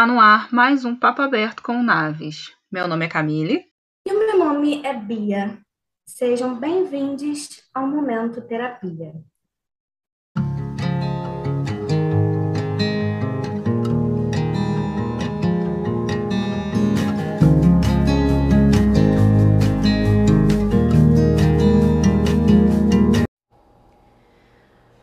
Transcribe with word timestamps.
Está 0.00 0.10
no 0.10 0.18
ar 0.18 0.50
mais 0.50 0.86
um 0.86 0.96
Papo 0.96 1.20
Aberto 1.20 1.62
com 1.62 1.82
Naves. 1.82 2.56
Meu 2.72 2.88
nome 2.88 3.04
é 3.04 3.08
Camille. 3.10 3.66
E 4.08 4.10
o 4.10 4.18
meu 4.18 4.38
nome 4.38 4.80
é 4.82 4.94
Bia. 4.94 5.60
Sejam 6.08 6.58
bem-vindos 6.58 7.62
ao 7.74 7.86
Momento 7.86 8.40
Terapia. 8.40 9.12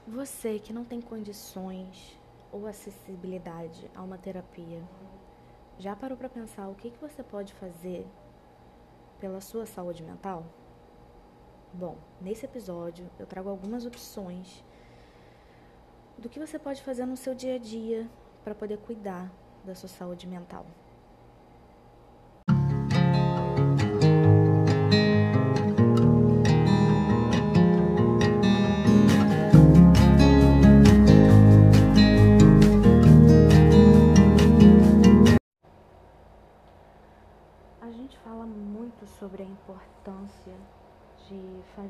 Você 0.08 0.58
que 0.58 0.74
não 0.74 0.84
tem 0.84 1.00
condições 1.00 2.17
ou 2.52 2.68
acessibilidade 2.68 3.90
a 3.96 4.02
uma 4.02 4.18
terapia, 4.18 4.82
já 5.78 5.96
parou 5.96 6.18
para 6.18 6.30
pensar 6.30 6.68
o 6.68 6.76
que, 6.76 6.90
que 6.90 7.00
você 7.00 7.24
pode 7.24 7.54
fazer 7.54 8.06
pela 9.20 9.42
sua 9.42 9.66
saúde 9.66 10.04
mental? 10.04 10.46
Bom, 11.74 11.98
nesse 12.22 12.46
episódio 12.46 13.10
eu 13.20 13.26
trago 13.26 13.50
algumas 13.50 13.86
opções 13.86 14.64
do 16.18 16.30
que 16.30 16.40
você 16.40 16.58
pode 16.58 16.82
fazer 16.82 17.06
no 17.06 17.16
seu 17.16 17.36
dia 17.36 17.56
a 17.56 17.60
dia 17.60 18.10
para 18.44 18.56
poder 18.56 18.78
cuidar 18.80 19.32
da 19.64 19.76
sua 19.76 19.90
saúde 19.90 20.26
mental. 20.26 20.66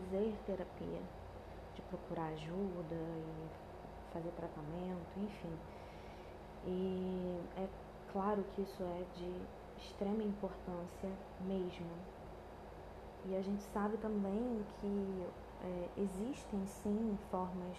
Fazer 0.08 0.34
terapia, 0.46 1.02
de 1.76 1.82
procurar 1.84 2.28
ajuda 2.28 2.96
e 2.96 3.50
fazer 4.14 4.32
tratamento, 4.32 5.20
enfim. 5.20 5.54
E 6.66 7.40
é 7.58 7.68
claro 8.12 8.44
que 8.56 8.62
isso 8.62 8.84
é 8.84 9.04
de 9.16 9.32
extrema 9.78 10.24
importância 10.24 11.10
mesmo. 11.42 11.92
E 13.26 13.36
a 13.36 13.42
gente 13.42 13.62
sabe 13.64 13.98
também 13.98 14.66
que 14.80 15.28
é, 15.64 15.90
existem 15.98 16.66
sim 16.66 17.18
formas 17.30 17.78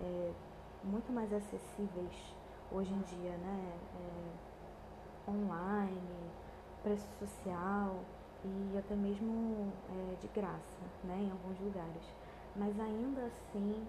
é, 0.00 0.32
muito 0.84 1.12
mais 1.12 1.32
acessíveis 1.32 2.34
hoje 2.70 2.92
em 2.92 3.00
dia, 3.00 3.36
né? 3.36 3.78
É, 5.26 5.30
online, 5.30 6.30
preço 6.82 7.06
social 7.18 7.96
e 8.44 8.78
até 8.78 8.94
mesmo 8.94 9.72
é, 9.90 10.16
de 10.20 10.28
graça, 10.28 10.82
né, 11.04 11.16
em 11.20 11.30
alguns 11.30 11.58
lugares. 11.60 12.02
Mas 12.56 12.78
ainda 12.78 13.24
assim 13.26 13.86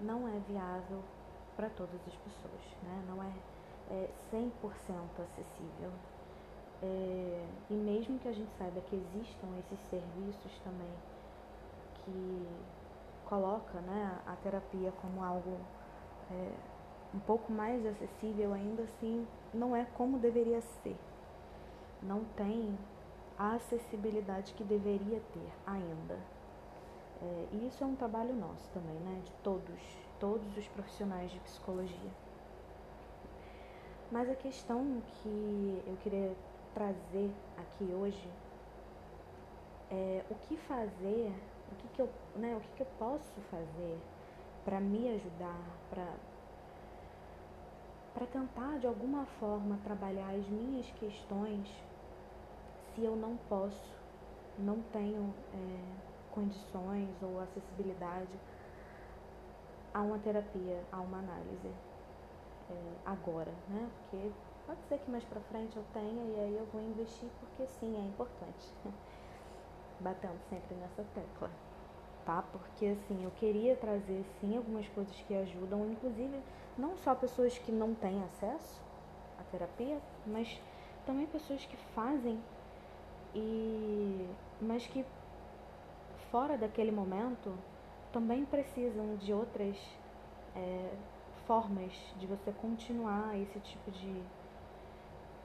não 0.00 0.28
é 0.28 0.38
viável 0.48 1.02
para 1.56 1.68
todas 1.70 2.00
as 2.06 2.14
pessoas, 2.14 2.60
né? 2.82 3.04
não 3.08 3.22
é, 3.22 3.32
é 3.90 4.08
100% 4.30 4.42
acessível. 5.22 5.90
É, 6.80 7.46
e 7.70 7.74
mesmo 7.74 8.18
que 8.20 8.28
a 8.28 8.32
gente 8.32 8.50
saiba 8.56 8.80
que 8.82 8.94
existam 8.94 9.48
esses 9.58 9.80
serviços 9.90 10.52
também 10.62 10.92
que 12.04 12.46
coloca 13.24 13.80
né, 13.80 14.18
a 14.24 14.36
terapia 14.36 14.92
como 15.02 15.22
algo 15.22 15.58
é, 16.30 16.52
um 17.14 17.18
pouco 17.20 17.52
mais 17.52 17.84
acessível, 17.84 18.52
ainda 18.52 18.82
assim 18.82 19.26
não 19.52 19.74
é 19.74 19.84
como 19.96 20.18
deveria 20.18 20.60
ser. 20.60 20.96
Não 22.02 22.24
tem 22.36 22.78
a 23.38 23.54
acessibilidade 23.54 24.52
que 24.54 24.64
deveria 24.64 25.20
ter 25.32 25.52
ainda. 25.64 26.18
É, 27.22 27.48
e 27.52 27.66
isso 27.68 27.82
é 27.84 27.86
um 27.86 27.94
trabalho 27.94 28.34
nosso 28.34 28.68
também, 28.70 28.96
né? 28.96 29.20
De 29.24 29.32
todos, 29.44 29.80
todos 30.18 30.56
os 30.56 30.66
profissionais 30.68 31.30
de 31.30 31.38
psicologia. 31.40 32.10
Mas 34.10 34.28
a 34.28 34.34
questão 34.34 35.02
que 35.06 35.82
eu 35.86 35.96
queria 36.02 36.34
trazer 36.74 37.30
aqui 37.56 37.84
hoje 37.92 38.28
é 39.90 40.24
o 40.30 40.34
que 40.34 40.56
fazer, 40.56 41.32
o 41.70 41.74
que, 41.76 41.88
que 41.88 42.02
eu, 42.02 42.08
né, 42.36 42.56
o 42.56 42.60
que, 42.60 42.68
que 42.76 42.82
eu 42.82 42.86
posso 42.98 43.40
fazer 43.50 43.98
para 44.64 44.80
me 44.80 45.08
ajudar, 45.10 45.62
para 45.90 46.06
para 48.14 48.26
tentar 48.26 48.78
de 48.78 48.86
alguma 48.86 49.26
forma 49.38 49.78
trabalhar 49.84 50.30
as 50.30 50.48
minhas 50.48 50.90
questões 50.98 51.68
se 52.98 53.04
eu 53.04 53.14
não 53.14 53.36
posso, 53.48 53.94
não 54.58 54.82
tenho 54.92 55.32
é, 55.54 56.34
condições 56.34 57.22
ou 57.22 57.38
acessibilidade 57.40 58.28
a 59.94 60.02
uma 60.02 60.18
terapia, 60.18 60.82
a 60.90 61.00
uma 61.00 61.18
análise 61.18 61.68
é, 62.68 62.74
agora, 63.06 63.52
né? 63.68 63.88
Porque 64.10 64.32
pode 64.66 64.80
ser 64.88 64.98
que 64.98 65.10
mais 65.10 65.22
para 65.24 65.40
frente 65.42 65.76
eu 65.76 65.84
tenha 65.94 66.24
e 66.24 66.40
aí 66.40 66.56
eu 66.58 66.66
vou 66.72 66.82
investir 66.82 67.28
porque 67.40 67.66
sim, 67.78 67.96
é 67.96 68.08
importante. 68.08 68.66
Batendo 70.00 70.38
sempre 70.50 70.74
nessa 70.74 71.04
tecla, 71.14 71.50
tá? 72.24 72.42
Porque 72.42 72.86
assim, 72.86 73.22
eu 73.22 73.30
queria 73.30 73.76
trazer 73.76 74.24
sim 74.40 74.56
algumas 74.56 74.88
coisas 74.88 75.14
que 75.20 75.34
ajudam, 75.34 75.88
inclusive 75.92 76.42
não 76.76 76.96
só 76.96 77.14
pessoas 77.14 77.56
que 77.58 77.70
não 77.70 77.94
têm 77.94 78.22
acesso 78.24 78.80
à 79.38 79.42
terapia, 79.44 80.00
mas 80.26 80.60
também 81.06 81.26
pessoas 81.26 81.64
que 81.64 81.76
fazem 81.94 82.42
e 83.34 84.28
mas 84.60 84.86
que 84.86 85.04
fora 86.30 86.56
daquele 86.56 86.90
momento 86.90 87.54
também 88.12 88.44
precisam 88.44 89.16
de 89.16 89.32
outras 89.32 89.76
é, 90.56 90.90
formas 91.46 91.92
de 92.18 92.26
você 92.26 92.52
continuar 92.52 93.38
esse 93.38 93.58
tipo 93.60 93.90
de, 93.90 94.22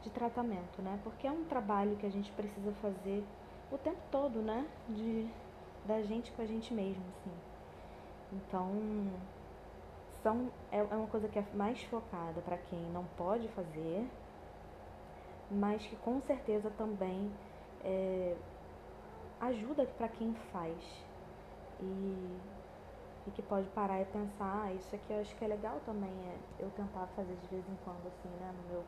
de 0.02 0.10
tratamento, 0.10 0.82
né? 0.82 1.00
Porque 1.04 1.28
é 1.28 1.32
um 1.32 1.44
trabalho 1.46 1.96
que 1.98 2.06
a 2.06 2.10
gente 2.10 2.32
precisa 2.32 2.72
fazer 2.82 3.24
o 3.72 3.78
tempo 3.78 4.02
todo, 4.12 4.42
né? 4.42 4.68
De, 4.90 5.30
da 5.86 6.02
gente 6.02 6.32
com 6.32 6.42
a 6.42 6.46
gente 6.46 6.74
mesmo, 6.74 7.04
assim. 7.10 7.32
Então, 8.34 8.72
são, 10.24 10.50
é, 10.72 10.80
é 10.80 10.96
uma 10.96 11.08
coisa 11.08 11.28
que 11.28 11.38
é 11.38 11.46
mais 11.54 11.82
focada 11.84 12.42
para 12.42 12.58
quem 12.58 12.80
não 12.92 13.06
pode 13.18 13.48
fazer, 13.50 14.08
mas 15.52 15.86
que 15.86 15.96
com 15.98 16.20
certeza 16.22 16.72
também 16.72 17.32
é, 17.84 18.36
ajuda 19.40 19.86
para 19.98 20.08
quem 20.08 20.34
faz 20.52 20.78
e, 21.82 22.40
e, 23.28 23.32
que 23.32 23.42
pode 23.42 23.68
parar 23.70 24.02
e 24.02 24.06
pensar, 24.06 24.64
ah, 24.66 24.74
isso 24.74 24.96
aqui 24.96 25.12
eu 25.12 25.20
acho 25.20 25.36
que 25.36 25.44
é 25.44 25.48
legal 25.48 25.80
também, 25.86 26.10
é 26.10 26.64
eu 26.64 26.70
tentar 26.72 27.08
fazer 27.08 27.36
de 27.36 27.48
vez 27.48 27.64
em 27.68 27.76
quando, 27.84 28.08
assim, 28.08 28.30
né, 28.40 28.54
no 28.56 28.70
meu, 28.70 28.84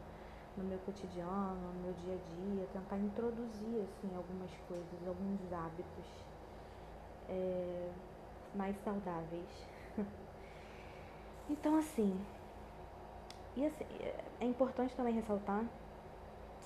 no 0.58 0.64
meu 0.64 0.80
cotidiano, 0.80 1.74
no 1.74 1.84
meu 1.84 1.94
dia 1.94 2.14
a 2.14 2.36
dia, 2.36 2.68
tentar 2.72 2.98
introduzir, 2.98 3.82
assim, 3.82 4.16
algumas 4.16 4.52
coisas, 4.68 5.08
alguns 5.08 5.54
hábitos 5.54 6.06
é, 7.30 7.92
mais 8.54 8.76
saudáveis. 8.84 9.68
então, 11.50 11.78
assim, 11.78 12.18
e 13.58 13.66
assim, 13.66 13.86
é, 14.02 14.24
é 14.42 14.46
importante 14.46 14.96
também 14.96 15.14
ressaltar 15.14 15.64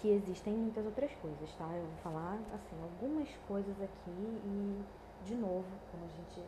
que 0.01 0.09
existem 0.09 0.53
muitas 0.53 0.85
outras 0.85 1.11
coisas, 1.15 1.53
tá? 1.55 1.65
Eu 1.73 1.85
vou 1.85 1.97
falar, 2.03 2.39
assim, 2.53 2.75
algumas 2.81 3.29
coisas 3.47 3.75
aqui 3.81 4.09
e, 4.09 4.83
de 5.25 5.35
novo, 5.35 5.67
como 5.91 6.05
a 6.05 6.07
gente 6.07 6.47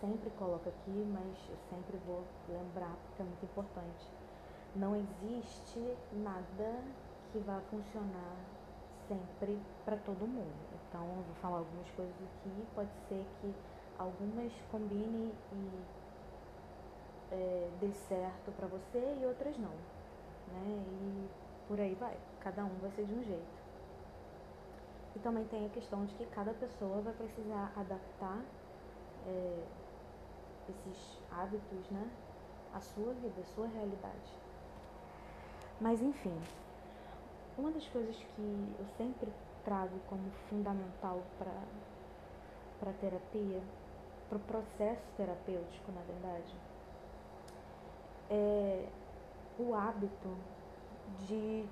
sempre 0.00 0.30
coloca 0.38 0.68
aqui, 0.68 1.06
mas 1.12 1.48
eu 1.48 1.56
sempre 1.70 1.96
vou 2.06 2.22
lembrar 2.48 2.94
porque 3.06 3.22
é 3.22 3.24
muito 3.24 3.44
importante. 3.44 4.06
Não 4.76 4.94
existe 4.94 5.96
nada 6.12 6.84
que 7.32 7.38
vá 7.38 7.60
funcionar 7.70 8.36
sempre 9.08 9.58
para 9.84 9.96
todo 9.96 10.26
mundo. 10.26 10.54
Então, 10.88 11.02
eu 11.02 11.22
vou 11.22 11.34
falar 11.40 11.58
algumas 11.58 11.90
coisas 11.90 12.14
aqui, 12.14 12.66
pode 12.74 12.90
ser 13.08 13.24
que 13.40 13.54
algumas 13.98 14.52
combine 14.70 15.32
e 15.52 15.70
é, 17.32 17.70
dê 17.80 17.92
certo 17.92 18.52
para 18.56 18.66
você 18.66 19.18
e 19.20 19.26
outras 19.26 19.56
não, 19.58 19.74
né? 20.48 20.64
E 20.66 21.49
por 21.70 21.80
aí 21.80 21.94
vai. 21.94 22.16
Cada 22.40 22.64
um 22.64 22.74
vai 22.80 22.90
ser 22.90 23.04
de 23.04 23.14
um 23.14 23.22
jeito. 23.22 23.60
E 25.14 25.20
também 25.20 25.44
tem 25.44 25.66
a 25.66 25.68
questão 25.68 26.04
de 26.04 26.12
que 26.16 26.26
cada 26.26 26.52
pessoa 26.54 27.00
vai 27.00 27.12
precisar 27.12 27.72
adaptar 27.76 28.42
é, 29.24 29.64
esses 30.68 31.22
hábitos, 31.30 31.88
né? 31.92 32.10
A 32.74 32.80
sua 32.80 33.12
vida, 33.14 33.40
a 33.40 33.44
sua 33.54 33.68
realidade. 33.68 34.34
Mas 35.80 36.02
enfim, 36.02 36.36
uma 37.56 37.70
das 37.70 37.86
coisas 37.86 38.16
que 38.16 38.74
eu 38.76 38.86
sempre 38.96 39.32
trago 39.64 39.96
como 40.08 40.28
fundamental 40.48 41.22
para 41.38 42.90
a 42.90 42.94
terapia, 42.94 43.62
para 44.28 44.38
o 44.38 44.40
processo 44.40 45.06
terapêutico, 45.16 45.92
na 45.92 46.02
verdade, 46.02 46.54
é 48.28 48.88
o 49.56 49.72
hábito 49.72 50.36
de, 51.18 51.64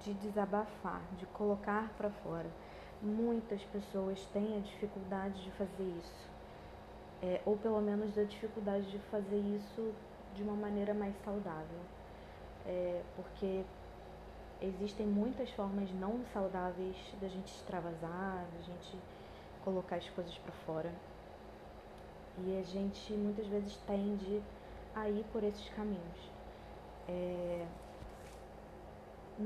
de 0.00 0.14
desabafar, 0.14 1.02
de 1.18 1.26
colocar 1.26 1.92
para 1.96 2.10
fora. 2.10 2.50
Muitas 3.00 3.62
pessoas 3.64 4.24
têm 4.32 4.56
a 4.56 4.60
dificuldade 4.60 5.42
de 5.42 5.50
fazer 5.52 5.92
isso, 5.98 6.28
é, 7.22 7.40
ou 7.44 7.56
pelo 7.56 7.80
menos 7.80 8.16
a 8.16 8.24
dificuldade 8.24 8.90
de 8.90 8.98
fazer 9.10 9.38
isso 9.38 9.92
de 10.34 10.42
uma 10.42 10.54
maneira 10.54 10.94
mais 10.94 11.14
saudável, 11.24 11.80
é, 12.66 13.02
porque 13.16 13.64
existem 14.60 15.06
muitas 15.06 15.50
formas 15.50 15.90
não 15.92 16.20
saudáveis 16.32 16.96
da 17.20 17.26
gente 17.28 17.52
extravasar, 17.52 18.46
da 18.56 18.62
gente 18.62 18.96
colocar 19.64 19.96
as 19.96 20.08
coisas 20.10 20.36
para 20.38 20.52
fora. 20.64 20.92
E 22.38 22.58
a 22.58 22.62
gente 22.62 23.12
muitas 23.12 23.46
vezes 23.46 23.76
tende 23.86 24.42
a 24.94 25.08
ir 25.08 25.24
por 25.32 25.42
esses 25.42 25.68
caminhos. 25.70 26.30
É... 27.08 27.66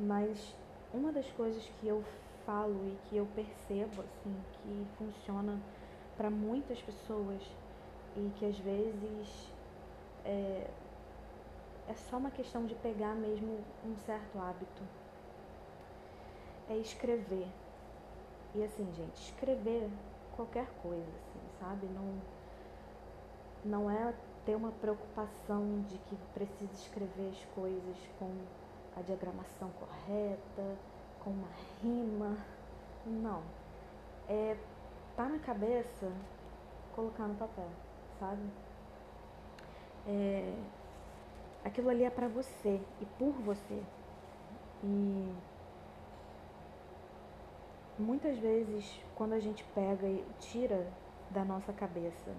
Mas 0.04 0.54
uma 0.92 1.12
das 1.12 1.30
coisas 1.32 1.62
que 1.80 1.86
eu 1.88 2.04
falo 2.44 2.86
e 2.86 2.96
que 3.08 3.16
eu 3.16 3.26
percebo 3.34 4.02
assim 4.02 4.36
que 4.62 4.86
funciona 4.96 5.58
para 6.16 6.30
muitas 6.30 6.80
pessoas 6.80 7.42
e 8.16 8.30
que 8.38 8.46
às 8.46 8.58
vezes 8.58 9.52
é, 10.24 10.70
é 11.88 11.94
só 11.94 12.16
uma 12.16 12.30
questão 12.30 12.64
de 12.66 12.74
pegar 12.76 13.14
mesmo 13.14 13.58
um 13.84 13.96
certo 14.06 14.38
hábito 14.38 14.82
é 16.68 16.76
escrever. 16.78 17.48
E 18.54 18.62
assim 18.62 18.86
gente 18.94 19.16
escrever 19.16 19.88
qualquer 20.34 20.66
coisa 20.82 21.02
assim 21.02 21.46
sabe? 21.58 21.86
Não 21.86 22.14
não 23.64 23.90
é 23.90 24.14
ter 24.44 24.54
uma 24.54 24.70
preocupação 24.70 25.82
de 25.88 25.98
que 25.98 26.16
precisa 26.32 26.72
escrever 26.72 27.30
as 27.30 27.44
coisas 27.54 27.96
com 28.18 28.30
a 28.96 29.02
diagramação 29.02 29.70
correta, 29.78 30.76
com 31.22 31.30
uma 31.30 31.48
rima. 31.82 32.36
Não. 33.04 33.42
É 34.28 34.56
tá 35.16 35.24
na 35.24 35.38
cabeça, 35.38 36.12
colocar 36.94 37.26
no 37.26 37.34
papel, 37.34 37.68
sabe? 38.20 38.42
É, 40.06 40.54
aquilo 41.64 41.88
ali 41.88 42.04
é 42.04 42.10
para 42.10 42.28
você 42.28 42.80
e 43.00 43.06
por 43.18 43.32
você. 43.32 43.82
E 44.84 45.34
muitas 47.98 48.38
vezes 48.38 49.00
quando 49.14 49.32
a 49.32 49.40
gente 49.40 49.64
pega 49.74 50.06
e 50.06 50.22
tira 50.38 50.86
da 51.30 51.44
nossa 51.44 51.72
cabeça 51.72 52.30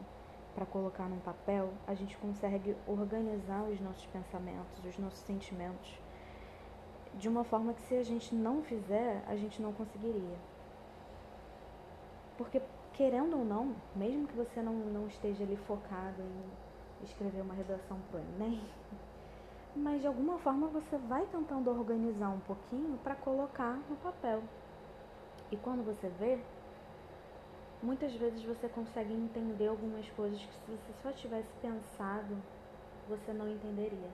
para 0.54 0.66
colocar 0.68 1.10
num 1.10 1.20
papel, 1.20 1.72
a 1.88 1.96
gente 1.96 2.16
consegue 2.18 2.76
organizar 2.88 3.64
os 3.64 3.80
nossos 3.82 4.06
pensamentos, 4.08 4.86
os 4.86 4.98
nossos 5.00 5.20
sentimentos, 5.20 6.00
de 7.18 7.28
uma 7.28 7.44
forma 7.44 7.74
que 7.74 7.82
se 7.82 7.96
a 7.96 8.04
gente 8.04 8.34
não 8.36 8.62
fizer, 8.62 9.24
a 9.28 9.36
gente 9.36 9.62
não 9.62 9.74
conseguiria. 9.74 10.38
Porque, 12.38 12.62
querendo 12.94 13.38
ou 13.40 13.44
não, 13.44 13.76
mesmo 13.96 14.28
que 14.28 14.36
você 14.36 14.62
não, 14.62 14.74
não 14.74 15.08
esteja 15.08 15.44
ali 15.44 15.58
focado 15.58 16.22
em 16.22 17.06
escrever 17.06 17.42
uma 17.42 17.56
redação 17.56 17.98
para 18.12 18.20
o 18.20 18.24
Enem, 18.24 18.62
mas 19.76 20.02
de 20.02 20.08
alguma 20.08 20.38
forma 20.40 20.68
você 20.68 20.98
vai 20.98 21.26
tentando 21.28 21.70
organizar 21.72 22.30
um 22.30 22.40
pouquinho 22.42 22.98
para 23.04 23.16
colocar 23.16 23.80
no 23.90 23.96
papel. 23.98 24.44
E 25.52 25.58
quando 25.58 25.84
você 25.84 26.10
vê, 26.20 26.40
muitas 27.82 28.14
vezes 28.14 28.44
você 28.44 28.70
consegue 28.70 29.14
entender 29.14 29.68
algumas 29.68 30.08
coisas 30.12 30.40
que 30.40 30.54
se 30.54 30.72
você 30.72 30.94
só 31.02 31.12
tivesse 31.12 31.50
pensado, 31.62 32.38
você 33.08 33.34
não 33.34 33.48
entenderia. 33.50 34.10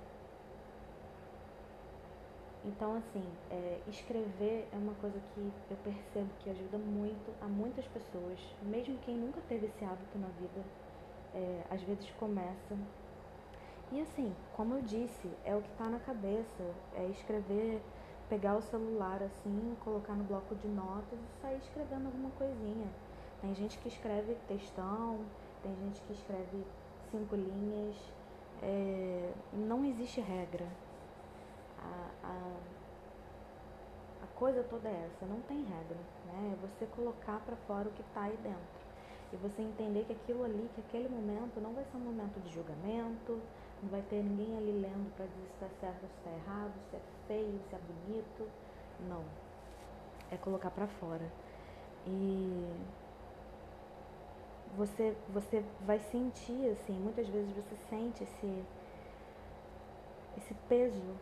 Então, 2.66 2.96
assim, 2.96 3.24
é, 3.52 3.82
escrever 3.88 4.68
é 4.72 4.78
uma 4.78 4.94
coisa 4.96 5.20
que 5.34 5.52
eu 5.70 5.78
percebo 5.84 6.30
que 6.40 6.50
ajuda 6.50 6.78
muito 6.78 7.34
a 7.42 7.46
muitas 7.46 7.86
pessoas, 7.88 8.40
mesmo 8.62 8.98
quem 9.00 9.18
nunca 9.18 9.42
teve 9.50 9.66
esse 9.66 9.84
hábito 9.84 10.18
na 10.18 10.28
vida, 10.28 10.64
é, 11.36 11.64
às 11.70 11.82
vezes 11.84 12.10
começa. 12.12 12.78
E 13.92 14.00
assim, 14.02 14.34
como 14.56 14.76
eu 14.76 14.82
disse, 14.82 15.30
é 15.44 15.54
o 15.56 15.62
que 15.62 15.70
está 15.72 15.90
na 15.90 16.00
cabeça, 16.00 16.64
é 16.96 17.06
escrever, 17.10 17.82
pegar 18.30 18.56
o 18.56 18.62
celular 18.62 19.22
assim, 19.22 19.76
colocar 19.84 20.14
no 20.14 20.24
bloco 20.24 20.56
de 20.56 20.68
notas 20.68 21.20
e 21.20 21.42
sair 21.42 21.58
escrevendo 21.58 22.06
alguma 22.06 22.32
coisinha. 22.32 22.88
Tem 23.42 23.54
gente 23.54 23.78
que 23.80 23.90
escreve 23.90 24.36
textão, 24.48 25.20
tem 25.62 25.76
gente 25.76 26.02
que 26.04 26.14
escreve 26.14 26.66
cinco 27.12 27.36
linhas. 27.36 27.96
É, 28.62 29.34
não 29.52 29.84
existe 29.84 30.22
regra. 30.22 30.66
A, 31.84 32.28
a, 32.28 32.58
a, 34.24 34.28
coisa 34.36 34.64
toda 34.64 34.88
é 34.88 35.10
essa, 35.10 35.26
não 35.26 35.42
tem 35.42 35.64
regra. 35.64 35.98
Né? 36.26 36.54
É 36.54 36.68
você 36.68 36.86
colocar 36.96 37.40
para 37.40 37.56
fora 37.68 37.88
o 37.88 37.92
que 37.92 38.02
está 38.02 38.24
aí 38.24 38.38
dentro. 38.38 38.84
E 39.32 39.36
você 39.38 39.62
entender 39.62 40.06
que 40.06 40.14
aquilo 40.14 40.44
ali, 40.44 40.70
que 40.76 40.82
aquele 40.82 41.10
momento 41.10 41.60
não 41.60 41.74
vai 41.74 41.84
ser 41.86 41.98
um 41.98 42.02
momento 42.02 42.40
de 42.40 42.54
julgamento, 42.54 43.42
não 43.82 43.90
vai 43.90 44.02
ter 44.04 44.24
ninguém 44.24 44.56
ali 44.58 44.72
lendo 44.80 45.14
para 45.16 45.26
dizer 45.26 45.48
se 45.48 45.54
está 45.54 45.70
certo 45.80 46.04
ou 46.04 46.10
se 46.10 46.16
está 46.18 46.32
errado, 46.32 46.74
se 46.90 46.96
é 46.96 47.02
feio, 47.28 47.60
se 47.70 47.76
é 47.76 47.80
bonito. 47.80 48.50
Não. 49.10 49.24
É 50.32 50.38
colocar 50.38 50.70
para 50.70 50.88
fora. 50.88 51.30
E 52.06 52.72
você, 54.76 55.16
você 55.30 55.64
vai 55.82 56.00
sentir, 56.00 56.70
assim, 56.72 56.94
muitas 56.94 57.28
vezes 57.28 57.52
você 57.54 57.76
sente 57.90 58.24
esse, 58.24 58.64
esse 60.38 60.54
peso 60.68 61.16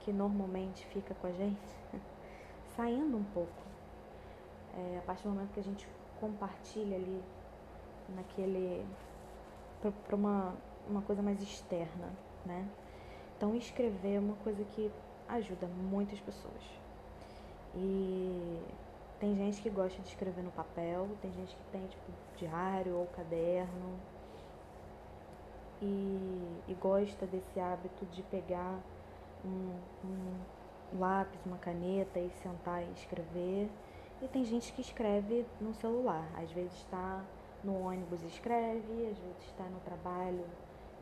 que 0.00 0.12
normalmente 0.12 0.86
fica 0.86 1.14
com 1.14 1.26
a 1.26 1.32
gente, 1.32 1.60
saindo 2.76 3.16
um 3.16 3.24
pouco. 3.24 3.62
É, 4.76 4.98
a 4.98 5.02
partir 5.02 5.24
do 5.24 5.30
momento 5.30 5.52
que 5.52 5.60
a 5.60 5.64
gente 5.64 5.86
compartilha 6.20 6.96
ali 6.96 7.22
naquele 8.14 8.86
para 10.06 10.14
uma, 10.14 10.54
uma 10.88 11.02
coisa 11.02 11.22
mais 11.22 11.40
externa, 11.42 12.12
né? 12.44 12.68
Então 13.36 13.54
escrever 13.56 14.16
é 14.16 14.20
uma 14.20 14.36
coisa 14.36 14.62
que 14.64 14.90
ajuda 15.28 15.66
muitas 15.66 16.20
pessoas. 16.20 16.62
E 17.74 18.60
tem 19.18 19.34
gente 19.36 19.62
que 19.62 19.70
gosta 19.70 20.00
de 20.02 20.08
escrever 20.08 20.42
no 20.42 20.50
papel, 20.50 21.08
tem 21.22 21.32
gente 21.32 21.56
que 21.56 21.62
tem 21.72 21.86
tipo 21.86 22.12
diário 22.36 22.96
ou 22.96 23.06
caderno 23.06 23.98
e, 25.80 26.60
e 26.68 26.74
gosta 26.74 27.26
desse 27.26 27.58
hábito 27.58 28.04
de 28.06 28.22
pegar 28.24 28.78
um, 29.44 29.76
um 30.04 30.98
lápis, 30.98 31.40
uma 31.44 31.58
caneta 31.58 32.18
e 32.18 32.30
sentar 32.42 32.82
e 32.82 32.92
escrever. 32.92 33.70
E 34.22 34.28
tem 34.28 34.44
gente 34.44 34.72
que 34.72 34.80
escreve 34.80 35.46
no 35.60 35.72
celular, 35.74 36.28
às 36.36 36.50
vezes 36.52 36.74
está 36.74 37.24
no 37.64 37.86
ônibus 37.86 38.22
e 38.22 38.26
escreve, 38.26 39.06
às 39.06 39.18
vezes 39.18 39.42
está 39.46 39.64
no 39.64 39.80
trabalho 39.80 40.44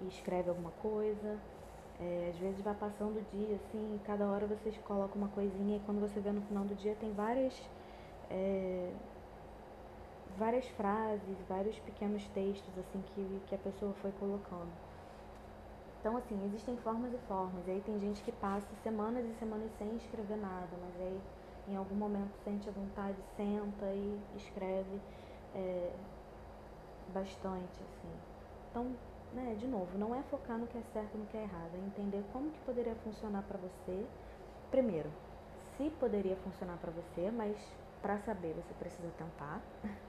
e 0.02 0.08
escreve 0.08 0.48
alguma 0.48 0.70
coisa. 0.82 1.38
É, 2.00 2.30
às 2.32 2.38
vezes 2.38 2.60
vai 2.60 2.74
passando 2.74 3.18
o 3.18 3.36
dia, 3.36 3.56
assim, 3.56 4.00
cada 4.04 4.24
hora 4.28 4.46
vocês 4.46 4.78
colocam 4.78 5.16
uma 5.16 5.28
coisinha 5.30 5.78
e 5.78 5.80
quando 5.80 6.00
você 6.00 6.20
vê 6.20 6.30
no 6.30 6.42
final 6.42 6.64
do 6.64 6.74
dia 6.76 6.94
tem 7.00 7.12
várias 7.12 7.60
é, 8.30 8.92
várias 10.38 10.66
frases, 10.68 11.36
vários 11.48 11.78
pequenos 11.80 12.24
textos 12.28 12.78
assim 12.78 13.02
que, 13.14 13.42
que 13.48 13.54
a 13.54 13.58
pessoa 13.58 13.92
foi 13.94 14.12
colocando. 14.12 14.70
Então, 16.08 16.16
assim, 16.16 16.42
existem 16.46 16.74
formas 16.78 17.12
e 17.12 17.18
formas. 17.28 17.68
E 17.68 17.70
aí 17.70 17.82
tem 17.82 18.00
gente 18.00 18.22
que 18.22 18.32
passa 18.32 18.66
semanas 18.82 19.26
e 19.26 19.34
semanas 19.34 19.70
sem 19.76 19.94
escrever 19.98 20.38
nada, 20.38 20.74
mas 20.80 20.98
aí 21.02 21.20
em 21.68 21.76
algum 21.76 21.94
momento 21.94 22.32
sente 22.42 22.66
a 22.66 22.72
vontade, 22.72 23.18
senta 23.36 23.84
e 23.92 24.18
escreve 24.34 24.98
é, 25.54 25.92
bastante, 27.12 27.60
assim. 27.60 28.08
Então, 28.70 28.86
né, 29.34 29.54
de 29.56 29.66
novo, 29.66 29.98
não 29.98 30.14
é 30.14 30.22
focar 30.30 30.56
no 30.56 30.66
que 30.66 30.78
é 30.78 30.82
certo 30.94 31.14
e 31.14 31.18
no 31.18 31.26
que 31.26 31.36
é 31.36 31.42
errado, 31.42 31.74
é 31.74 31.78
entender 31.78 32.24
como 32.32 32.50
que 32.52 32.58
poderia 32.60 32.94
funcionar 33.04 33.42
para 33.42 33.58
você. 33.58 34.06
Primeiro, 34.70 35.10
se 35.76 35.90
poderia 36.00 36.36
funcionar 36.36 36.78
para 36.78 36.90
você, 36.90 37.30
mas 37.30 37.54
para 38.00 38.16
saber, 38.20 38.54
você 38.54 38.72
precisa 38.72 39.12
tentar. 39.18 39.60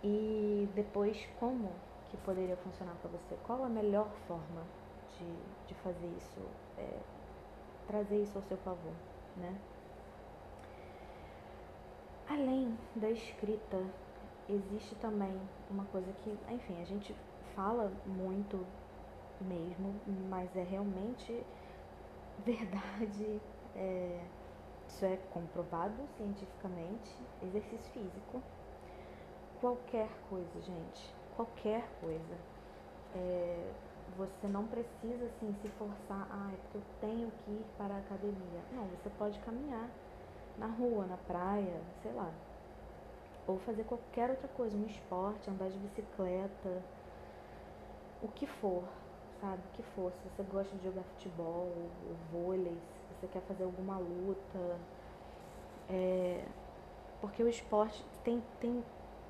E 0.00 0.68
depois, 0.76 1.26
como 1.40 1.72
que 2.10 2.16
poderia 2.18 2.56
funcionar 2.56 2.94
para 3.00 3.10
você? 3.10 3.36
Qual 3.46 3.64
a 3.64 3.68
melhor 3.68 4.08
forma 4.26 4.62
de, 5.18 5.66
de 5.66 5.74
fazer 5.82 6.06
isso, 6.16 6.40
é, 6.76 7.00
trazer 7.86 8.22
isso 8.22 8.36
ao 8.36 8.42
seu 8.44 8.56
favor, 8.58 8.92
né? 9.36 9.58
Além 12.28 12.76
da 12.94 13.10
escrita, 13.10 13.82
existe 14.48 14.94
também 14.96 15.34
uma 15.70 15.84
coisa 15.86 16.12
que, 16.24 16.36
enfim, 16.50 16.80
a 16.80 16.84
gente 16.84 17.14
fala 17.54 17.90
muito 18.06 18.64
mesmo, 19.40 19.94
mas 20.28 20.54
é 20.56 20.62
realmente 20.62 21.44
verdade. 22.44 23.40
É, 23.74 24.20
isso 24.88 25.04
é 25.04 25.16
comprovado 25.30 26.06
cientificamente. 26.16 27.14
Exercício 27.42 27.92
físico. 27.92 28.42
Qualquer 29.60 30.08
coisa, 30.28 30.60
gente. 30.60 31.17
Qualquer 31.38 31.88
coisa. 32.00 32.36
É, 33.14 33.72
você 34.16 34.48
não 34.48 34.66
precisa 34.66 35.26
assim 35.26 35.54
se 35.62 35.68
forçar, 35.68 36.26
ah, 36.32 36.50
é 36.52 36.56
porque 36.56 36.78
eu 36.78 36.82
tenho 37.00 37.30
que 37.30 37.52
ir 37.52 37.64
para 37.76 37.94
a 37.94 37.98
academia. 37.98 38.60
Não, 38.72 38.84
você 38.86 39.08
pode 39.10 39.38
caminhar 39.38 39.88
na 40.58 40.66
rua, 40.66 41.06
na 41.06 41.16
praia, 41.16 41.80
sei 42.02 42.10
lá. 42.10 42.28
Ou 43.46 43.56
fazer 43.60 43.84
qualquer 43.84 44.30
outra 44.30 44.48
coisa, 44.48 44.76
um 44.76 44.84
esporte, 44.86 45.48
andar 45.48 45.68
de 45.68 45.78
bicicleta, 45.78 46.82
o 48.20 48.26
que 48.26 48.44
for, 48.44 48.82
sabe? 49.40 49.62
O 49.72 49.76
que 49.76 49.82
for. 49.94 50.10
Se 50.10 50.28
você 50.28 50.42
gosta 50.42 50.76
de 50.76 50.82
jogar 50.82 51.04
futebol, 51.04 51.72
ou 51.72 52.16
vôlei, 52.32 52.76
se 53.06 53.14
você 53.14 53.28
quer 53.28 53.42
fazer 53.42 53.62
alguma 53.62 53.96
luta. 53.96 54.76
É... 55.88 56.44
Porque 57.20 57.44
o 57.44 57.48
esporte 57.48 58.04
tem, 58.24 58.42
tem 58.58 58.82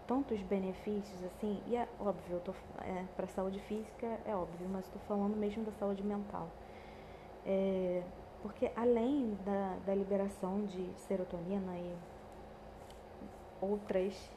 tantos 0.08 0.40
benefícios, 0.40 1.22
assim, 1.22 1.62
e 1.66 1.76
é 1.76 1.86
óbvio, 2.00 2.36
eu 2.36 2.40
tô, 2.40 2.52
é, 2.80 3.04
para 3.14 3.26
saúde 3.26 3.60
física 3.60 4.06
é 4.24 4.34
óbvio, 4.34 4.66
mas 4.66 4.86
estou 4.86 5.00
falando 5.02 5.36
mesmo 5.36 5.62
da 5.64 5.72
saúde 5.72 6.02
mental. 6.02 6.48
É, 7.44 8.02
porque 8.42 8.72
além 8.74 9.36
da, 9.44 9.76
da 9.84 9.94
liberação 9.94 10.64
de 10.64 10.90
serotonina 10.96 11.76
e 11.76 11.94
outras, 13.60 14.30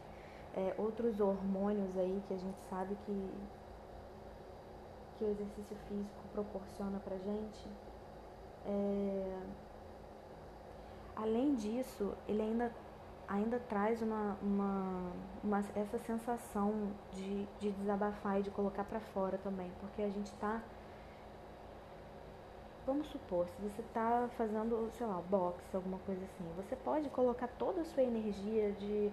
é, 0.54 0.76
outros 0.78 1.22
hormônios 1.22 1.98
aí 1.98 2.22
que 2.28 2.34
a 2.34 2.38
gente 2.38 2.60
sabe 2.70 2.98
que, 3.06 3.32
que 5.18 5.24
o 5.24 5.30
exercício 5.30 5.78
físico 5.88 6.22
proporciona 6.34 7.00
pra 7.00 7.16
gente, 7.16 7.70
é, 8.66 9.40
além 11.16 11.56
disso, 11.56 12.14
ele 12.28 12.42
ainda 12.42 12.74
ainda 13.32 13.60
traz 13.60 14.02
uma, 14.02 14.38
uma, 14.42 15.12
uma, 15.42 15.60
essa 15.74 15.98
sensação 16.00 16.92
de, 17.14 17.48
de 17.60 17.72
desabafar 17.72 18.40
e 18.40 18.44
de 18.44 18.52
colocar 18.52 18.84
para 18.84 19.00
fora 19.00 19.38
também, 19.38 19.72
porque 19.80 20.02
a 20.02 20.10
gente 20.10 20.28
está 20.28 20.62
vamos 22.86 23.08
supor, 23.08 23.48
se 23.48 23.62
você 23.62 23.82
está 23.82 24.28
fazendo, 24.36 24.90
sei 24.98 25.06
lá, 25.06 25.22
boxe, 25.30 25.74
alguma 25.74 26.00
coisa 26.00 26.22
assim, 26.26 26.44
você 26.58 26.76
pode 26.76 27.10
colocar 27.10 27.48
toda 27.48 27.82
a 27.82 27.86
sua 27.86 28.04
energia 28.04 28.72
de 28.74 29.12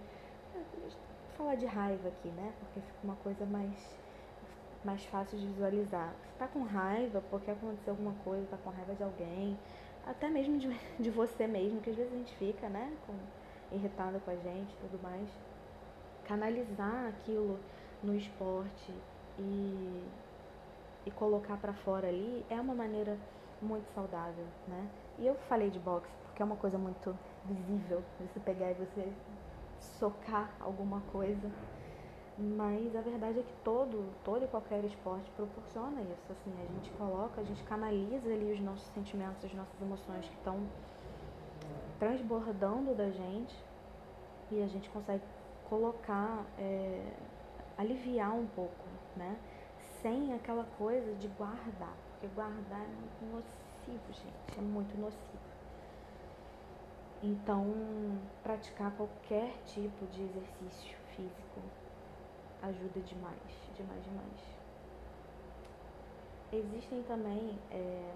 falar 1.36 1.54
de 1.54 1.66
raiva 1.66 2.08
aqui, 2.08 2.28
né? 2.28 2.52
Porque 2.58 2.80
fica 2.80 2.98
uma 3.04 3.16
coisa 3.16 3.46
mais 3.46 3.96
mais 4.84 5.04
fácil 5.06 5.38
de 5.38 5.46
visualizar. 5.46 6.14
Você 6.22 6.32
está 6.32 6.48
com 6.48 6.62
raiva 6.62 7.22
porque 7.30 7.50
aconteceu 7.50 7.92
alguma 7.92 8.14
coisa, 8.24 8.44
está 8.44 8.56
com 8.56 8.70
raiva 8.70 8.94
de 8.94 9.02
alguém, 9.02 9.58
até 10.06 10.28
mesmo 10.28 10.58
de, 10.58 10.68
de 10.98 11.10
você 11.10 11.46
mesmo, 11.46 11.80
que 11.80 11.90
às 11.90 11.96
vezes 11.96 12.12
a 12.12 12.16
gente 12.16 12.34
fica, 12.36 12.68
né, 12.68 12.92
com 13.06 13.12
irritada 13.72 14.18
com 14.20 14.30
a 14.30 14.36
gente 14.36 14.76
tudo 14.76 15.02
mais, 15.02 15.28
canalizar 16.24 17.08
aquilo 17.08 17.58
no 18.02 18.14
esporte 18.14 18.94
e, 19.38 20.04
e 21.06 21.10
colocar 21.12 21.56
para 21.56 21.72
fora 21.72 22.08
ali 22.08 22.44
é 22.48 22.60
uma 22.60 22.74
maneira 22.74 23.16
muito 23.60 23.88
saudável, 23.94 24.44
né? 24.66 24.88
E 25.18 25.26
eu 25.26 25.34
falei 25.48 25.70
de 25.70 25.78
boxe 25.78 26.14
porque 26.24 26.42
é 26.42 26.44
uma 26.44 26.56
coisa 26.56 26.78
muito 26.78 27.16
visível, 27.44 28.02
você 28.20 28.38
pegar 28.40 28.70
e 28.70 28.74
você 28.74 29.12
socar 29.80 30.50
alguma 30.60 31.00
coisa. 31.12 31.50
Mas 32.38 32.94
a 32.94 33.00
verdade 33.00 33.40
é 33.40 33.42
que 33.42 33.52
todo, 33.64 34.14
todo 34.22 34.44
e 34.44 34.46
qualquer 34.46 34.84
esporte 34.84 35.28
proporciona 35.32 36.00
isso. 36.02 36.30
Assim, 36.30 36.52
a 36.62 36.72
gente 36.72 36.90
coloca, 36.92 37.40
a 37.40 37.44
gente 37.44 37.64
canaliza 37.64 38.32
ali 38.32 38.52
os 38.52 38.60
nossos 38.60 38.86
sentimentos, 38.94 39.44
as 39.44 39.52
nossas 39.54 39.80
emoções 39.82 40.28
que 40.28 40.36
estão 40.36 40.60
transbordando 41.98 42.94
da 42.94 43.10
gente 43.10 43.56
e 44.50 44.62
a 44.62 44.66
gente 44.66 44.88
consegue 44.90 45.22
colocar, 45.68 46.44
é, 46.58 47.12
aliviar 47.76 48.34
um 48.34 48.46
pouco, 48.46 48.84
né? 49.16 49.36
Sem 50.00 50.32
aquela 50.32 50.64
coisa 50.78 51.14
de 51.14 51.28
guardar, 51.28 51.94
porque 52.12 52.26
guardar 52.34 52.80
é 52.80 52.86
muito 52.86 53.34
nocivo, 53.34 54.12
gente, 54.12 54.58
é 54.58 54.60
muito 54.60 54.98
nocivo. 54.98 55.48
Então, 57.22 57.66
praticar 58.42 58.92
qualquer 58.92 59.52
tipo 59.66 60.06
de 60.06 60.22
exercício 60.22 60.96
físico 61.16 61.60
ajuda 62.62 63.00
demais, 63.00 63.70
demais, 63.76 64.04
demais. 64.04 64.58
Existem 66.52 67.02
também 67.02 67.58
é, 67.70 68.14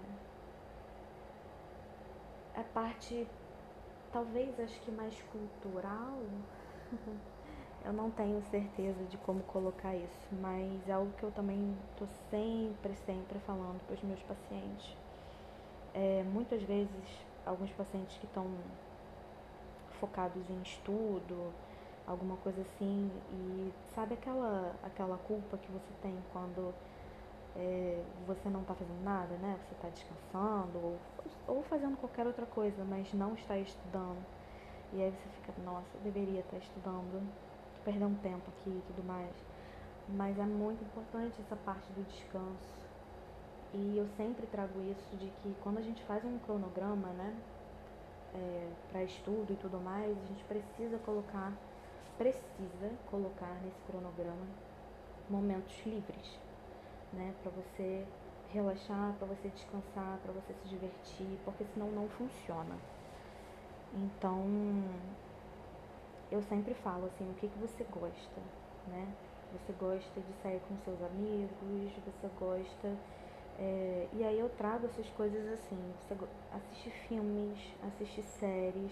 a 2.55 2.63
parte 2.73 3.27
talvez 4.13 4.57
acho 4.59 4.79
que 4.81 4.91
mais 4.91 5.15
cultural. 5.23 6.19
eu 7.83 7.91
não 7.91 8.11
tenho 8.11 8.41
certeza 8.43 9.03
de 9.05 9.17
como 9.17 9.41
colocar 9.43 9.93
isso, 9.95 10.27
mas 10.39 10.87
é 10.87 10.93
algo 10.93 11.11
que 11.13 11.23
eu 11.23 11.31
também 11.31 11.75
tô 11.97 12.05
sempre, 12.29 12.93
sempre 13.05 13.39
falando 13.39 13.81
para 13.85 13.95
os 13.95 14.03
meus 14.03 14.21
pacientes. 14.21 14.95
É, 15.93 16.23
muitas 16.23 16.61
vezes, 16.63 17.05
alguns 17.45 17.71
pacientes 17.71 18.15
que 18.19 18.25
estão 18.25 18.47
focados 19.99 20.49
em 20.49 20.61
estudo, 20.61 21.51
alguma 22.07 22.37
coisa 22.37 22.61
assim, 22.61 23.11
e 23.31 23.73
sabe 23.95 24.13
aquela, 24.13 24.75
aquela 24.83 25.17
culpa 25.17 25.57
que 25.57 25.71
você 25.71 25.93
tem 26.01 26.15
quando 26.31 26.73
é, 27.55 28.03
você 28.25 28.49
não 28.49 28.61
está 28.61 28.73
fazendo 28.73 29.03
nada, 29.03 29.35
né? 29.37 29.59
Você 29.63 29.75
está 29.75 29.89
descansando 29.89 30.77
ou, 30.77 30.97
ou 31.47 31.63
fazendo 31.63 31.97
qualquer 31.97 32.25
outra 32.25 32.45
coisa, 32.45 32.83
mas 32.83 33.13
não 33.13 33.33
está 33.33 33.57
estudando. 33.57 34.23
E 34.91 35.01
aí 35.01 35.11
você 35.11 35.29
fica, 35.29 35.53
nossa, 35.63 35.87
eu 35.95 36.01
deveria 36.01 36.39
estar 36.39 36.57
estudando, 36.57 37.27
perder 37.83 38.05
um 38.05 38.15
tempo 38.15 38.43
aqui 38.49 38.69
e 38.69 38.83
tudo 38.87 39.03
mais. 39.05 39.31
Mas 40.09 40.37
é 40.37 40.43
muito 40.43 40.83
importante 40.83 41.39
essa 41.39 41.55
parte 41.55 41.91
do 41.93 42.03
descanso. 42.03 42.83
E 43.73 43.97
eu 43.97 44.07
sempre 44.17 44.45
trago 44.47 44.79
isso 44.81 45.15
de 45.17 45.27
que 45.41 45.55
quando 45.63 45.79
a 45.79 45.81
gente 45.81 46.03
faz 46.03 46.23
um 46.25 46.37
cronograma, 46.39 47.07
né, 47.09 47.35
é, 48.35 48.69
para 48.91 49.03
estudo 49.03 49.51
e 49.51 49.55
tudo 49.55 49.79
mais, 49.79 50.11
a 50.11 50.25
gente 50.27 50.43
precisa 50.43 50.97
colocar, 50.99 51.53
precisa 52.17 52.91
colocar 53.09 53.59
nesse 53.63 53.81
cronograma 53.87 54.45
momentos 55.29 55.73
livres 55.85 56.42
né? 57.13 57.33
Para 57.41 57.51
você 57.51 58.05
relaxar, 58.51 59.13
para 59.17 59.27
você 59.27 59.49
descansar, 59.49 60.19
para 60.21 60.31
você 60.31 60.53
se 60.53 60.67
divertir, 60.67 61.39
porque 61.43 61.65
senão 61.73 61.89
não 61.91 62.07
funciona. 62.09 62.77
Então, 63.93 64.43
eu 66.31 66.41
sempre 66.43 66.73
falo 66.73 67.05
assim, 67.07 67.29
o 67.29 67.33
que, 67.35 67.47
que 67.47 67.59
você 67.59 67.83
gosta, 67.85 68.41
né? 68.87 69.07
Você 69.51 69.71
gosta 69.73 70.19
de 70.19 70.33
sair 70.41 70.59
com 70.67 70.75
seus 70.83 71.01
amigos, 71.03 71.91
você 72.05 72.27
gosta. 72.39 72.97
É, 73.59 74.07
e 74.13 74.23
aí 74.23 74.39
eu 74.39 74.49
trago 74.49 74.87
essas 74.87 75.07
coisas 75.11 75.47
assim, 75.53 75.77
você 76.01 76.17
assiste 76.51 76.89
filmes, 77.07 77.59
assiste 77.83 78.23
séries, 78.23 78.91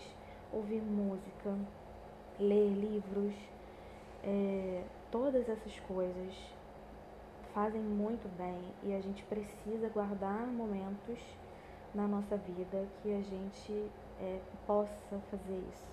ouvir 0.53 0.81
música, 0.81 1.57
ler 2.39 2.69
livros, 2.69 3.33
é, 4.23 4.83
todas 5.09 5.49
essas 5.49 5.79
coisas 5.79 6.35
fazem 7.53 7.81
muito 7.81 8.27
bem 8.37 8.61
e 8.83 8.93
a 8.93 9.01
gente 9.01 9.23
precisa 9.23 9.89
guardar 9.89 10.47
momentos 10.47 11.19
na 11.93 12.07
nossa 12.07 12.37
vida 12.37 12.87
que 13.01 13.13
a 13.13 13.21
gente 13.21 13.91
é, 14.19 14.39
possa 14.65 15.19
fazer 15.29 15.57
isso. 15.73 15.87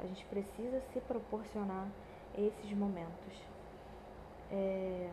A 0.00 0.06
gente 0.06 0.24
precisa 0.26 0.80
se 0.92 1.00
proporcionar 1.00 1.88
esses 2.36 2.72
momentos. 2.72 3.40
É, 4.50 5.10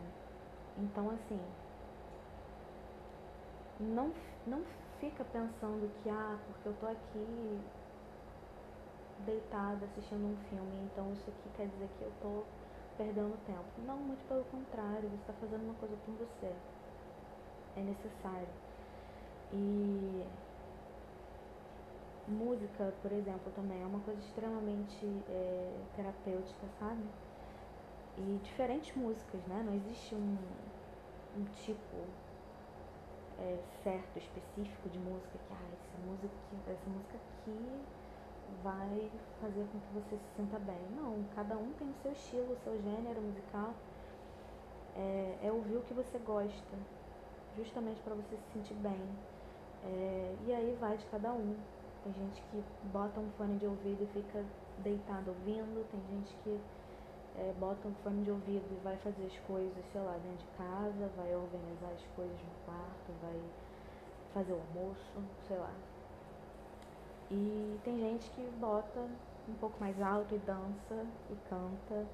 então, 0.78 1.10
assim, 1.10 1.40
não, 3.80 4.12
não 4.46 4.62
fica 5.00 5.24
pensando 5.24 5.90
que, 6.02 6.10
ah, 6.10 6.38
porque 6.46 6.68
eu 6.68 6.74
tô 6.74 6.86
aqui 6.86 7.60
deitada 9.24 9.84
assistindo 9.86 10.26
um 10.26 10.36
filme, 10.48 10.76
então 10.84 11.12
isso 11.12 11.28
aqui 11.30 11.50
quer 11.56 11.66
dizer 11.68 11.88
que 11.98 12.04
eu 12.04 12.12
tô 12.22 12.44
perdendo 13.00 13.34
tempo. 13.46 13.64
Não, 13.86 13.96
muito 13.96 14.22
pelo 14.28 14.44
contrário, 14.44 15.08
você 15.08 15.16
está 15.16 15.32
fazendo 15.32 15.64
uma 15.64 15.74
coisa 15.74 15.96
por 16.04 16.14
você. 16.16 16.52
É 17.74 17.80
necessário. 17.80 18.48
E 19.54 20.26
música, 22.28 22.92
por 23.00 23.10
exemplo, 23.10 23.50
também 23.56 23.80
é 23.80 23.86
uma 23.86 24.00
coisa 24.00 24.20
extremamente 24.20 25.06
é, 25.30 25.80
terapêutica, 25.96 26.66
sabe? 26.78 27.02
E 28.18 28.38
diferentes 28.44 28.94
músicas, 28.94 29.40
né? 29.46 29.62
Não 29.64 29.74
existe 29.74 30.14
um, 30.14 30.36
um 31.38 31.44
tipo 31.64 31.96
é, 33.38 33.58
certo, 33.82 34.18
específico 34.18 34.90
de 34.90 34.98
música 34.98 35.38
que, 35.38 35.54
ah, 35.54 35.72
essa 35.72 36.06
música, 36.06 36.34
essa 36.68 36.90
música 36.90 37.16
aqui 37.16 37.80
vai 38.62 39.10
fazer 39.40 39.66
com 39.72 39.78
que 39.80 39.94
você 39.94 40.16
se 40.16 40.36
sinta 40.36 40.58
bem. 40.58 40.80
Não, 40.96 41.24
cada 41.34 41.56
um 41.56 41.72
tem 41.78 41.88
o 41.88 41.94
seu 42.02 42.12
estilo, 42.12 42.52
o 42.52 42.58
seu 42.64 42.80
gênero 42.82 43.20
musical. 43.20 43.74
É, 44.96 45.38
é 45.44 45.52
ouvir 45.52 45.76
o 45.76 45.82
que 45.82 45.94
você 45.94 46.18
gosta, 46.18 46.76
justamente 47.56 48.00
para 48.02 48.14
você 48.14 48.36
se 48.36 48.52
sentir 48.52 48.74
bem. 48.74 49.00
É, 49.84 50.36
e 50.46 50.52
aí 50.52 50.76
vai 50.80 50.96
de 50.96 51.06
cada 51.06 51.32
um. 51.32 51.56
Tem 52.04 52.12
gente 52.12 52.42
que 52.50 52.62
bota 52.92 53.20
um 53.20 53.30
fone 53.36 53.58
de 53.58 53.66
ouvido 53.66 54.02
e 54.02 54.06
fica 54.06 54.44
deitado 54.78 55.28
ouvindo, 55.28 55.86
tem 55.90 56.00
gente 56.08 56.34
que 56.42 56.60
é, 57.36 57.52
bota 57.58 57.86
um 57.86 57.94
fone 58.02 58.24
de 58.24 58.30
ouvido 58.30 58.64
e 58.70 58.80
vai 58.82 58.96
fazer 58.98 59.26
as 59.26 59.38
coisas, 59.46 59.84
sei 59.92 60.00
lá, 60.00 60.12
dentro 60.12 60.38
de 60.38 60.46
casa, 60.56 61.10
vai 61.16 61.34
organizar 61.34 61.92
as 61.94 62.04
coisas 62.16 62.36
no 62.36 62.64
quarto, 62.64 63.12
vai 63.22 63.40
fazer 64.34 64.52
o 64.52 64.60
almoço, 64.60 65.22
sei 65.46 65.58
lá. 65.58 65.72
E 67.30 67.78
tem 67.84 67.96
gente 67.98 68.28
que 68.30 68.42
bota 68.58 69.00
um 69.48 69.54
pouco 69.54 69.78
mais 69.78 70.00
alto 70.02 70.34
e 70.34 70.38
dança 70.38 71.06
e 71.30 71.36
canta. 71.48 72.06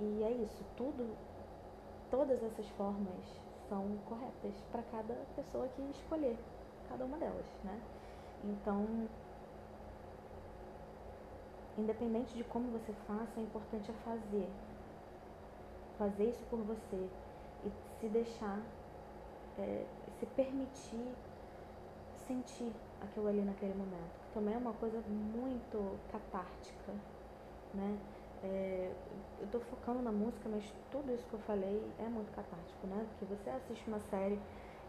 E 0.00 0.22
é 0.22 0.30
isso, 0.30 0.62
tudo, 0.76 1.16
todas 2.10 2.42
essas 2.42 2.68
formas 2.70 3.40
são 3.68 3.86
corretas 4.08 4.54
para 4.70 4.82
cada 4.84 5.14
pessoa 5.36 5.68
que 5.68 5.82
escolher 5.90 6.36
cada 6.88 7.04
uma 7.04 7.16
delas, 7.16 7.46
né? 7.64 7.80
Então, 8.44 9.08
independente 11.78 12.34
de 12.34 12.44
como 12.44 12.70
você 12.72 12.92
faça, 13.06 13.38
o 13.38 13.42
importante 13.42 13.90
é 13.90 13.94
fazer. 14.04 14.48
Fazer 15.98 16.30
isso 16.30 16.44
por 16.50 16.58
você 16.60 17.08
e 17.64 17.70
se 18.00 18.08
deixar, 18.08 18.60
é, 19.58 19.86
se 20.18 20.26
permitir 20.26 21.14
sentir 22.26 22.72
aquilo 23.00 23.26
ali 23.28 23.42
naquele 23.42 23.74
momento. 23.74 24.10
Também 24.34 24.54
é 24.54 24.58
uma 24.58 24.72
coisa 24.74 25.00
muito 25.08 25.98
catártica, 26.10 26.92
né? 27.74 27.98
É, 28.42 28.90
eu 29.38 29.46
tô 29.48 29.60
focando 29.60 30.00
na 30.00 30.12
música, 30.12 30.48
mas 30.48 30.64
tudo 30.90 31.12
isso 31.12 31.26
que 31.26 31.34
eu 31.34 31.40
falei 31.40 31.82
é 31.98 32.08
muito 32.08 32.32
catártico, 32.32 32.86
né? 32.86 33.06
Porque 33.10 33.24
você 33.26 33.50
assiste 33.50 33.86
uma 33.88 34.00
série 34.00 34.38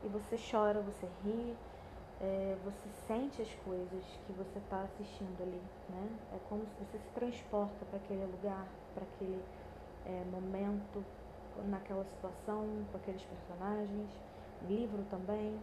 e 0.04 0.08
você 0.08 0.38
chora, 0.38 0.82
você 0.82 1.06
ri, 1.24 1.56
é, 2.22 2.56
você 2.64 2.88
sente 3.08 3.42
as 3.42 3.54
coisas 3.66 4.04
que 4.26 4.32
você 4.34 4.60
está 4.60 4.84
assistindo 4.84 5.42
ali, 5.42 5.62
né? 5.90 6.10
É 6.34 6.40
como 6.50 6.66
se 6.66 6.74
você 6.80 6.98
se 6.98 7.10
transporta 7.10 7.86
para 7.86 7.98
aquele 7.98 8.26
lugar, 8.26 8.68
para 8.94 9.04
aquele 9.04 9.44
é, 10.06 10.24
momento, 10.32 11.04
naquela 11.70 12.06
situação, 12.06 12.86
com 12.92 12.98
aqueles 12.98 13.24
personagens. 13.24 14.10
Livro 14.62 15.04
também, 15.10 15.60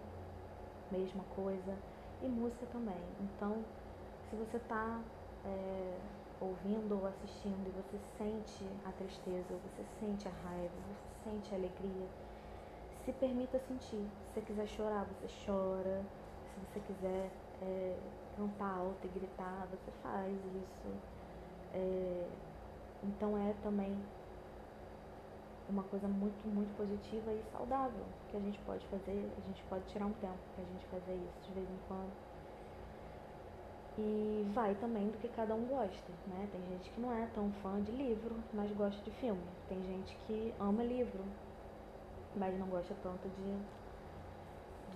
mesma 0.90 1.25
coisa. 1.35 1.76
E 2.22 2.28
música 2.28 2.66
também. 2.72 3.00
Então, 3.20 3.64
se 4.28 4.37
você 4.37 4.56
está 4.56 5.00
é, 5.44 5.98
ouvindo 6.40 6.98
ou 6.98 7.06
assistindo 7.06 7.66
e 7.66 7.70
você 7.70 7.98
sente 8.18 8.64
a 8.84 8.92
tristeza, 8.92 9.54
você 9.64 9.84
sente 10.00 10.28
a 10.28 10.32
raiva, 10.48 10.75
você 10.87 11.30
sente 11.30 11.54
a 11.54 11.58
alegria, 11.58 12.08
se 13.04 13.12
permita 13.12 13.58
sentir. 13.60 14.04
Se 14.04 14.34
você 14.34 14.40
quiser 14.40 14.66
chorar, 14.66 15.06
você 15.06 15.28
chora 15.46 16.02
se 16.58 16.80
você 16.80 16.80
quiser 16.80 17.30
é, 17.62 17.96
cantar 18.37 18.78
alto 18.78 18.98
e 19.04 19.08
gritar, 19.18 19.66
você 19.70 19.90
faz 20.02 20.32
isso. 20.32 20.88
É, 21.75 22.26
então 23.02 23.37
é 23.38 23.54
também 23.62 23.96
uma 25.68 25.82
coisa 25.84 26.08
muito, 26.08 26.46
muito 26.48 26.75
positiva 26.76 27.32
e 27.32 27.42
saudável 27.52 28.04
que 28.30 28.37
a 28.37 28.40
gente 28.40 28.58
pode 28.60 28.84
fazer, 28.87 29.30
a 29.37 29.40
gente 29.46 29.62
pode 29.68 29.84
tirar 29.92 30.06
um 30.06 30.12
tempo 30.14 30.38
pra 30.54 30.64
gente 30.64 30.84
fazer 30.87 31.14
isso 31.14 31.46
de 31.46 31.52
vez 31.52 31.68
em 31.68 31.78
quando. 31.87 32.12
E 33.98 34.46
vai 34.54 34.75
também 34.76 35.08
do 35.08 35.18
que 35.18 35.28
cada 35.28 35.54
um 35.54 35.64
gosta, 35.66 36.12
né? 36.26 36.48
Tem 36.52 36.60
gente 36.70 36.90
que 36.90 37.00
não 37.00 37.12
é 37.12 37.26
tão 37.34 37.50
fã 37.62 37.82
de 37.82 37.90
livro, 37.92 38.34
mas 38.54 38.70
gosta 38.72 39.02
de 39.02 39.10
filme. 39.18 39.42
Tem 39.68 39.82
gente 39.82 40.16
que 40.26 40.54
ama 40.60 40.84
livro, 40.84 41.25
mas 42.37 42.56
não 42.58 42.68
gosta 42.68 42.95
tanto 43.02 43.28
de 43.28 43.78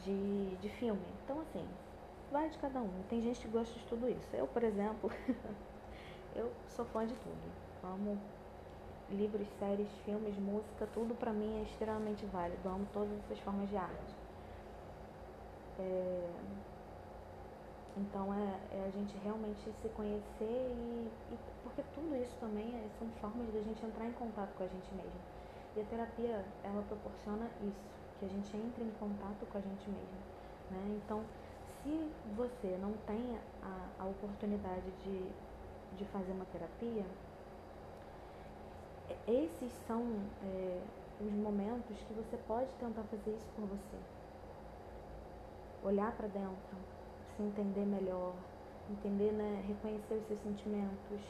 de, 0.04 0.56
de 0.56 0.68
filme. 0.68 1.02
Então, 1.24 1.40
assim, 1.40 1.64
vai 2.30 2.48
de 2.48 2.58
cada 2.58 2.80
um. 2.80 2.90
Tem 3.08 3.20
gente 3.20 3.40
que 3.40 3.48
gosta 3.48 3.72
de 3.78 3.84
tudo 3.86 4.08
isso. 4.08 4.36
Eu, 4.36 4.46
por 4.46 4.62
exemplo, 4.62 5.10
eu 6.34 6.50
sou 6.68 6.84
fã 6.86 7.06
de 7.06 7.14
tudo. 7.14 7.52
Amo 7.84 8.18
livros, 9.12 9.46
séries, 9.58 9.88
filmes, 10.04 10.36
música, 10.38 10.88
tudo 10.92 11.14
pra 11.14 11.32
mim 11.32 11.60
é 11.60 11.62
extremamente 11.62 12.24
válido. 12.26 12.68
Amo 12.68 12.86
todas 12.92 13.12
essas 13.24 13.38
formas 13.40 13.68
de 13.68 13.76
arte. 13.76 14.14
É... 15.78 16.30
Então 17.96 18.32
é, 18.32 18.58
é, 18.72 18.86
a 18.86 18.90
gente 18.90 19.14
realmente 19.22 19.60
se 19.60 19.88
conhecer 19.90 20.24
e, 20.40 21.10
e, 21.30 21.38
porque 21.62 21.82
tudo 21.94 22.16
isso 22.16 22.34
também 22.40 22.74
é, 22.74 22.88
são 22.98 23.06
formas 23.20 23.50
de 23.52 23.58
a 23.58 23.62
gente 23.62 23.84
entrar 23.84 24.06
em 24.06 24.12
contato 24.12 24.48
com 24.56 24.64
a 24.64 24.66
gente 24.66 24.94
mesmo. 24.94 25.20
E 25.76 25.80
a 25.80 25.84
terapia, 25.84 26.44
ela 26.64 26.82
proporciona 26.88 27.50
isso 27.62 27.92
que 28.18 28.24
a 28.24 28.28
gente 28.28 28.56
entre 28.56 28.84
em 28.84 28.90
contato 28.98 29.46
com 29.50 29.58
a 29.58 29.60
gente 29.60 29.90
mesmo. 29.90 30.18
Né? 30.70 31.00
Então, 31.04 31.22
se 31.82 32.10
você 32.34 32.78
não 32.80 32.92
tem 33.06 33.38
a, 33.62 34.02
a 34.02 34.06
oportunidade 34.06 34.90
de, 35.04 35.28
de 35.96 36.04
fazer 36.06 36.32
uma 36.32 36.44
terapia, 36.46 37.04
esses 39.26 39.72
são 39.86 40.02
é, 40.44 40.80
os 41.20 41.32
momentos 41.32 41.96
que 42.06 42.14
você 42.14 42.36
pode 42.48 42.68
tentar 42.80 43.02
fazer 43.04 43.30
isso 43.30 43.48
por 43.54 43.66
você. 43.66 43.96
Olhar 45.84 46.12
para 46.12 46.28
dentro, 46.28 46.76
se 47.36 47.42
entender 47.42 47.84
melhor, 47.84 48.34
entender, 48.90 49.32
né, 49.32 49.64
reconhecer 49.66 50.14
os 50.14 50.26
seus 50.26 50.40
sentimentos, 50.40 51.20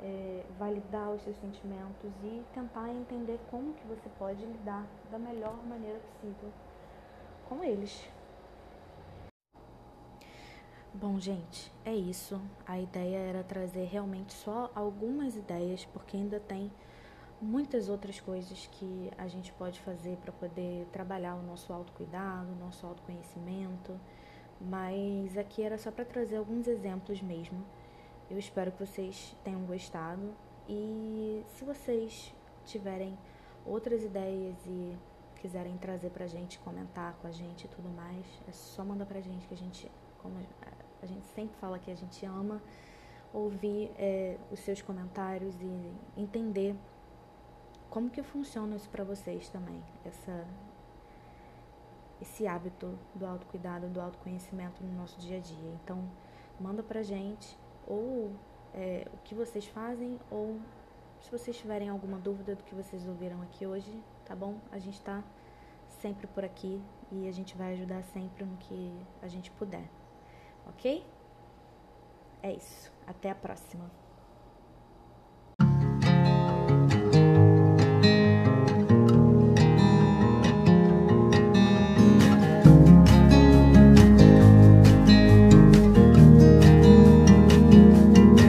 é, 0.00 0.44
validar 0.58 1.10
os 1.10 1.22
seus 1.22 1.36
sentimentos 1.36 2.12
e 2.22 2.42
tentar 2.52 2.90
entender 2.90 3.38
como 3.50 3.72
que 3.74 3.86
você 3.86 4.08
pode 4.18 4.44
lidar 4.44 4.86
da 5.10 5.18
melhor 5.18 5.56
maneira 5.66 5.98
possível 6.00 6.50
com 7.48 7.62
eles. 7.62 8.08
Bom, 10.92 11.18
gente, 11.18 11.72
é 11.84 11.92
isso. 11.92 12.40
A 12.66 12.78
ideia 12.78 13.18
era 13.18 13.42
trazer 13.42 13.84
realmente 13.84 14.32
só 14.32 14.70
algumas 14.74 15.36
ideias, 15.36 15.84
porque 15.86 16.16
ainda 16.16 16.38
tem 16.38 16.70
muitas 17.44 17.88
outras 17.88 18.18
coisas 18.20 18.68
que 18.72 19.10
a 19.18 19.28
gente 19.28 19.52
pode 19.52 19.80
fazer 19.80 20.16
para 20.16 20.32
poder 20.32 20.86
trabalhar 20.92 21.34
o 21.34 21.42
nosso 21.42 21.72
autocuidado, 21.72 22.52
o 22.52 22.56
nosso 22.56 22.86
autoconhecimento. 22.86 23.98
Mas 24.60 25.36
aqui 25.36 25.62
era 25.62 25.76
só 25.78 25.90
para 25.90 26.04
trazer 26.04 26.36
alguns 26.36 26.66
exemplos 26.66 27.20
mesmo 27.20 27.64
eu 28.30 28.38
espero 28.38 28.72
que 28.72 28.84
vocês 28.84 29.36
tenham 29.44 29.60
gostado 29.62 30.34
e 30.68 31.44
se 31.48 31.64
vocês 31.64 32.34
tiverem 32.64 33.16
outras 33.66 34.02
ideias 34.02 34.56
e 34.66 34.96
quiserem 35.36 35.76
trazer 35.76 36.10
pra 36.10 36.26
gente, 36.26 36.58
comentar 36.60 37.14
com 37.20 37.28
a 37.28 37.30
gente 37.30 37.64
e 37.64 37.68
tudo 37.68 37.88
mais, 37.90 38.26
é 38.48 38.52
só 38.52 38.82
mandar 38.82 39.04
pra 39.04 39.20
gente 39.20 39.46
que 39.46 39.52
a 39.52 39.56
gente, 39.56 39.90
como 40.18 40.34
a 41.02 41.06
gente 41.06 41.26
sempre 41.26 41.54
fala 41.58 41.78
que 41.78 41.90
a 41.90 41.94
gente 41.94 42.24
ama 42.24 42.62
ouvir 43.32 43.90
é, 43.98 44.38
os 44.50 44.60
seus 44.60 44.80
comentários 44.80 45.54
e 45.60 45.92
entender 46.16 46.74
como 47.94 48.10
que 48.10 48.24
funciona 48.24 48.74
isso 48.74 48.90
para 48.90 49.04
vocês 49.04 49.48
também, 49.50 49.80
essa 50.04 50.44
esse 52.20 52.44
hábito 52.44 52.98
do 53.14 53.24
autocuidado, 53.24 53.88
do 53.88 54.00
autoconhecimento 54.00 54.82
no 54.82 54.92
nosso 54.94 55.20
dia 55.20 55.36
a 55.36 55.40
dia. 55.40 55.70
Então, 55.80 56.10
manda 56.58 56.82
pra 56.82 57.02
gente 57.04 57.56
ou 57.86 58.32
é, 58.72 59.06
o 59.12 59.18
que 59.18 59.32
vocês 59.32 59.66
fazem, 59.66 60.18
ou 60.28 60.58
se 61.20 61.30
vocês 61.30 61.56
tiverem 61.56 61.88
alguma 61.88 62.18
dúvida 62.18 62.56
do 62.56 62.64
que 62.64 62.74
vocês 62.74 63.06
ouviram 63.06 63.40
aqui 63.42 63.64
hoje, 63.64 64.02
tá 64.24 64.34
bom? 64.34 64.58
A 64.72 64.78
gente 64.80 65.00
tá 65.00 65.22
sempre 65.86 66.26
por 66.26 66.44
aqui 66.44 66.82
e 67.12 67.28
a 67.28 67.32
gente 67.32 67.56
vai 67.56 67.74
ajudar 67.74 68.02
sempre 68.02 68.44
no 68.44 68.56
que 68.56 68.92
a 69.22 69.28
gente 69.28 69.52
puder, 69.52 69.88
ok? 70.66 71.06
É 72.42 72.52
isso. 72.52 72.92
Até 73.06 73.30
a 73.30 73.34
próxima. 73.36 74.03